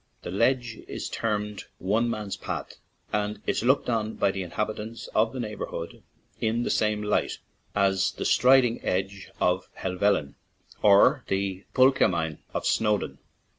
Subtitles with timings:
[0.23, 2.77] This ledge is termed the" One Man's Path/'
[3.13, 6.01] and is looked on by the inhab itants of the neighborhood
[6.39, 7.37] in the same light
[7.75, 10.33] as the Striding Edge of Helvellyn,
[10.81, 13.19] or the Bwlch y Maen of Snowdon.